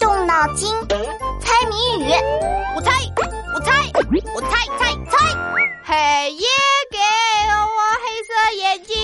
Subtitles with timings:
[0.00, 2.10] 动脑筋，猜谜语。
[2.74, 2.90] 我猜，
[3.54, 3.70] 我猜，
[4.34, 5.16] 我猜猜猜。
[5.84, 6.48] 黑夜
[6.90, 8.96] 给了我黑色眼睛，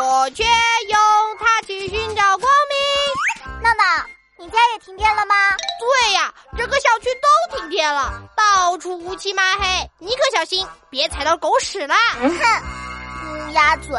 [0.00, 0.98] 我却用
[1.38, 3.62] 它去寻找光明。
[3.62, 4.04] 闹闹，
[4.36, 5.34] 你家也停电了吗？
[5.78, 11.94] 对呀，整个小区都停电了，到处乌漆嘛黑，你可小心，别踩到狗屎啦。
[12.20, 13.96] 哼，乌鸦嘴。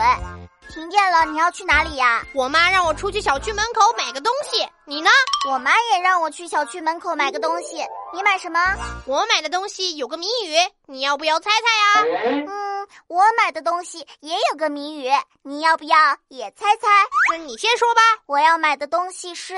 [0.77, 2.23] 停电了，你要去哪里呀？
[2.35, 5.09] 我妈让我出去小区门口买个东西，你呢？
[5.49, 8.59] 我妈也让我去小区门口买个东西，你买什么？
[9.07, 10.55] 我买的东西有个谜语，
[10.85, 12.45] 你要不要猜猜呀？
[12.47, 15.09] 嗯，我买的东西也有个谜语，
[15.41, 16.87] 你要不要也猜猜？
[17.31, 18.01] 那你先说吧。
[18.27, 19.55] 我要买的东西是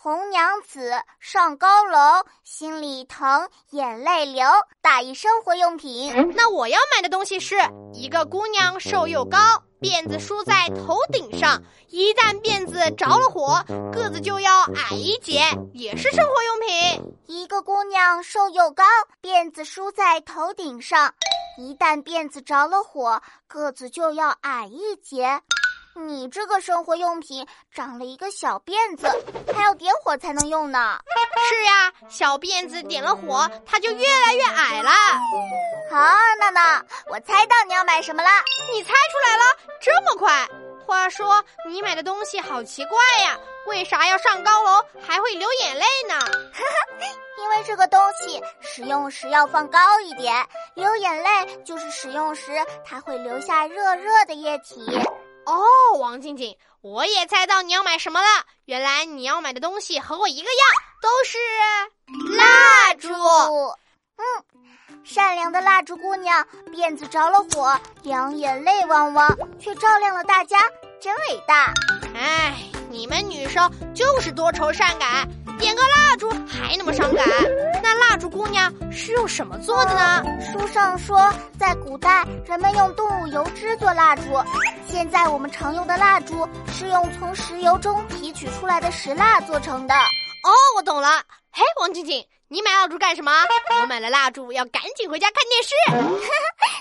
[0.00, 4.46] 红娘子上高楼，心里疼，眼泪流，
[4.80, 6.32] 大衣生活用品。
[6.36, 7.56] 那我要买的东西是
[7.92, 9.36] 一个姑娘瘦又高。
[9.80, 13.60] 辫子梳在头顶上，一旦辫子着了火，
[13.92, 15.40] 个子就要矮一截，
[15.72, 17.16] 也是生活用品。
[17.26, 18.84] 一个姑娘瘦又高，
[19.20, 21.12] 辫子梳在头顶上，
[21.58, 25.42] 一旦辫子着了火，个子就要矮一截。
[26.06, 29.08] 你这个生活用品长了一个小辫子，
[29.52, 30.98] 还要点火才能用呢。
[31.48, 34.90] 是呀，小辫子点了火，它就越来越矮了。
[35.90, 35.98] 好，
[36.38, 38.28] 娜娜，我猜到你要买什么了。
[38.70, 39.44] 你猜出来了，
[39.80, 40.48] 这么快？
[40.86, 46.14] 话说你买的东西好奇怪呀，为啥要上高楼还会流眼泪呢？
[47.38, 52.52] 因为这个东西使用时要放高一点，流眼泪就是使用时
[52.84, 54.84] 它会留下热热的液体。
[55.48, 58.28] 哦，王静静，我也猜到你要买什么了。
[58.66, 60.60] 原来你要买的东西和我一个样，
[61.00, 61.38] 都是
[62.36, 63.08] 蜡烛。
[64.16, 64.24] 嗯，
[65.04, 70.58] 善良的蜡烛姑娘，辫子着了火，两眼泪汪汪，却照亮了大家，
[71.00, 71.72] 真伟大。
[72.14, 72.54] 哎，
[72.90, 77.24] 你们女生就是多愁善感，点个蜡烛还那么伤感。
[77.82, 80.24] 那蜡烛姑娘是用什么做的呢？
[80.40, 84.22] 书上说，在古代人们用动物油脂做蜡烛。
[84.86, 89.94] 现在我们常用的蜡烛是用从石油中提取出来的石蜡做成的。
[89.94, 91.22] 哦，我懂了。
[91.52, 93.30] 嘿，王静静，你买蜡烛干什么？
[93.80, 96.77] 我买了蜡烛，要赶紧回家看电视。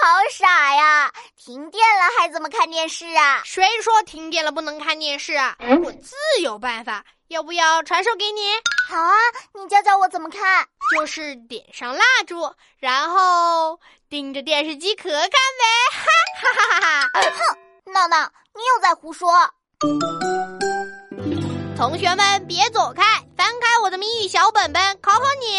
[0.00, 1.12] 好傻呀！
[1.36, 3.40] 停电了还怎么看电视啊？
[3.44, 5.56] 谁说停电了不能看电视啊？
[5.84, 8.52] 我自有办法，要不要传授给你？
[8.88, 9.14] 好啊，
[9.54, 10.66] 你教教我怎么看。
[10.94, 15.64] 就是点上蜡烛，然后盯着电视机壳看呗。
[15.92, 16.06] 哈
[16.52, 17.08] 哈哈哈哈！
[17.22, 19.32] 哼，闹闹，你又在胡说。
[21.76, 23.02] 同学们别走开，
[23.36, 25.58] 翻开我的谜语小本本，考考你：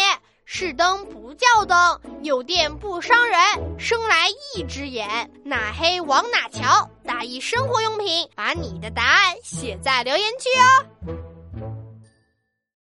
[0.50, 3.38] 是灯不叫灯，有电不伤人，
[3.78, 6.88] 生来一只眼，哪黑往哪瞧？
[7.04, 11.18] 大一生活用品，把你的答案写在留言区哦。